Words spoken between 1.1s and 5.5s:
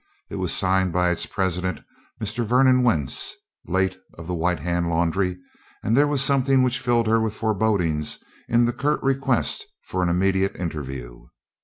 its President, Mr. Vernon Wentz, late of the White Hand Laundry,